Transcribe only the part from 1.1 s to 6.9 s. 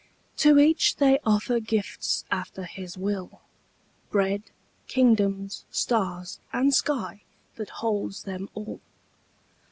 offer gifts after his will, Bread, kingdoms, stars, and